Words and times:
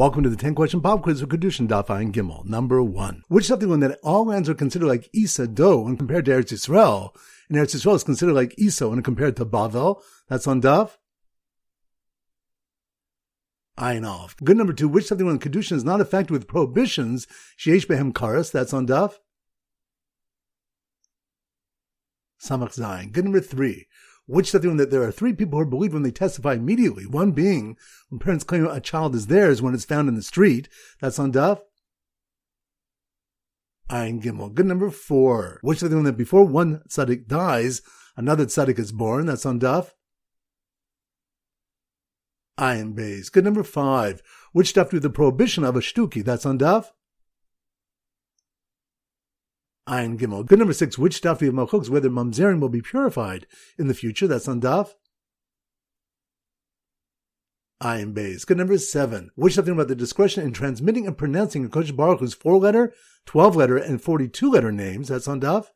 Welcome 0.00 0.22
to 0.22 0.30
the 0.30 0.36
10 0.36 0.54
question 0.54 0.80
pop 0.80 1.02
quiz 1.02 1.20
for 1.20 1.26
Kiddushin 1.26 1.68
Daf 1.68 1.88
Ayin 1.88 2.10
Gimel. 2.10 2.46
Number 2.46 2.82
one. 2.82 3.22
Which 3.28 3.44
stuff 3.44 3.62
one 3.62 3.80
that 3.80 3.98
all 4.02 4.24
lands 4.24 4.48
are 4.48 4.54
considered 4.54 4.86
like 4.86 5.10
Isa 5.12 5.46
Do 5.46 5.80
when 5.80 5.98
compared 5.98 6.24
to 6.24 6.30
Eretz 6.30 6.54
Yisrael, 6.54 7.10
and 7.50 7.58
Eretz 7.58 7.76
Yisrael 7.76 7.96
is 7.96 8.02
considered 8.02 8.32
like 8.32 8.54
Isa 8.56 8.88
when 8.88 9.02
compared 9.02 9.36
to 9.36 9.44
Bavel? 9.44 10.00
That's 10.26 10.46
on 10.46 10.62
Daf. 10.62 10.92
Ayin 13.78 14.08
off. 14.08 14.36
Good 14.42 14.56
number 14.56 14.72
two. 14.72 14.88
Which 14.88 15.04
something 15.04 15.26
when 15.26 15.38
Kiddushin 15.38 15.72
is 15.72 15.84
not 15.84 16.00
affected 16.00 16.32
with 16.32 16.48
prohibitions? 16.48 17.26
Sheish 17.58 17.86
behem 17.86 18.14
karas. 18.14 18.50
That's 18.50 18.72
on 18.72 18.86
Daf. 18.86 19.16
Samach 22.42 22.74
Zayin. 22.74 23.12
Good 23.12 23.24
number 23.24 23.40
three 23.40 23.86
which 24.30 24.50
something 24.50 24.76
that 24.76 24.90
there 24.90 25.02
are 25.02 25.10
three 25.10 25.32
people 25.32 25.58
who 25.58 25.62
are 25.62 25.68
believed 25.68 25.92
when 25.92 26.04
they 26.04 26.12
testify 26.12 26.54
immediately. 26.54 27.04
One 27.04 27.32
being 27.32 27.76
when 28.08 28.20
parents 28.20 28.44
claim 28.44 28.66
a 28.66 28.80
child 28.80 29.14
is 29.14 29.26
theirs 29.26 29.60
when 29.60 29.74
it's 29.74 29.84
found 29.84 30.08
in 30.08 30.14
the 30.14 30.22
street. 30.22 30.68
That's 31.00 31.18
on 31.18 31.32
Duff. 31.32 31.62
Ein 33.90 34.20
Gimel. 34.22 34.54
Good 34.54 34.66
number 34.66 34.90
four. 34.90 35.58
Which 35.62 35.80
something 35.80 36.04
that 36.04 36.16
before 36.16 36.44
one 36.44 36.82
tzaddik 36.88 37.26
dies, 37.26 37.82
another 38.16 38.46
tzaddik 38.46 38.78
is 38.78 38.92
born. 38.92 39.26
That's 39.26 39.44
on 39.44 39.58
Duff. 39.58 39.94
Ein 42.56 42.92
Bays. 42.92 43.30
Good 43.30 43.44
number 43.44 43.64
five. 43.64 44.22
Which 44.52 44.68
stuff 44.68 44.92
with 44.92 45.02
the 45.02 45.10
prohibition 45.10 45.64
of 45.64 45.74
a 45.74 45.80
shtuki? 45.80 46.24
That's 46.24 46.46
on 46.46 46.58
Duff. 46.58 46.92
Ayin 49.90 50.16
Gimel. 50.16 50.46
Good 50.46 50.60
number 50.60 50.72
six, 50.72 50.96
which 50.96 51.20
daf 51.20 51.46
of 51.46 51.52
machlokes, 51.52 51.88
whether 51.88 52.08
mamzerim 52.08 52.60
will 52.60 52.68
be 52.68 52.80
purified 52.80 53.48
in 53.76 53.88
the 53.88 53.94
future. 53.94 54.28
That's 54.28 54.46
on 54.46 54.60
daf. 54.60 54.94
Ayin 57.82 58.14
Bays. 58.14 58.44
Good 58.44 58.58
number 58.58 58.78
seven, 58.78 59.30
which 59.34 59.54
something 59.54 59.74
about 59.74 59.88
the 59.88 59.96
discretion 59.96 60.44
in 60.44 60.52
transmitting 60.52 61.08
and 61.08 61.18
pronouncing 61.18 61.68
HaKadosh 61.68 61.96
Baruch 61.96 62.20
Hu's 62.20 62.34
four 62.34 62.58
letter, 62.58 62.94
12 63.26 63.56
letter, 63.56 63.76
and 63.76 64.00
42 64.00 64.50
letter 64.50 64.70
names. 64.70 65.08
That's 65.08 65.26
on 65.26 65.40
daf. 65.40 65.66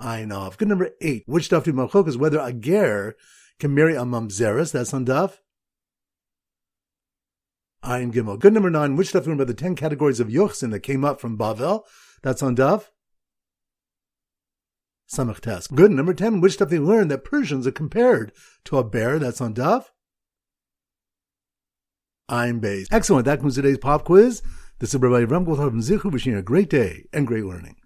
Ayin 0.00 0.32
Av. 0.32 0.56
Good 0.56 0.68
number 0.68 0.90
eight, 1.02 1.24
which 1.26 1.50
daf 1.50 1.66
of 1.66 1.74
machlokes, 1.74 2.16
whether 2.16 2.38
a 2.38 2.54
ger 2.54 3.16
can 3.60 3.74
marry 3.74 3.96
a 3.96 4.02
mamzeris. 4.02 4.72
That's 4.72 4.94
on 4.94 5.04
daf. 5.04 5.40
Ayin 7.84 8.12
Gimel. 8.12 8.38
Good 8.38 8.52
number 8.52 8.70
nine, 8.70 8.96
which 8.96 9.08
stuff 9.08 9.26
about 9.26 9.46
the 9.46 9.54
ten 9.54 9.74
categories 9.74 10.20
of 10.20 10.28
Yochsin 10.28 10.70
that 10.70 10.80
came 10.80 11.04
up 11.04 11.20
from 11.20 11.36
Bavel? 11.36 11.82
That's 12.22 12.42
on 12.42 12.54
Daf. 12.54 12.90
Samach 15.12 15.40
Tes. 15.40 15.66
Good 15.66 15.90
number 15.90 16.14
ten, 16.14 16.40
which 16.40 16.54
stuff 16.54 16.68
they 16.68 16.78
learned 16.78 17.10
that 17.10 17.24
Persians 17.24 17.66
are 17.66 17.72
compared 17.72 18.32
to 18.64 18.78
a 18.78 18.84
bear? 18.84 19.18
That's 19.18 19.40
on 19.40 19.54
Daf. 19.54 19.86
Ayin 22.30 22.60
Beis. 22.60 22.86
Excellent. 22.90 23.24
That 23.24 23.36
concludes 23.36 23.56
today's 23.56 23.78
pop 23.78 24.04
quiz. 24.04 24.42
This 24.78 24.94
is 24.94 25.00
Rabbi 25.00 25.24
Ram 25.24 25.44
from 25.44 25.80
Zichu 25.80 26.10
wishing 26.10 26.32
you 26.32 26.38
a 26.38 26.42
great 26.42 26.70
day 26.70 27.06
and 27.12 27.26
great 27.26 27.44
learning. 27.44 27.76